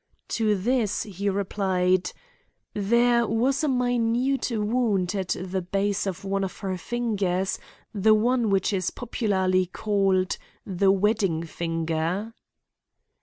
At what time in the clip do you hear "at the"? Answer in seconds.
5.13-5.61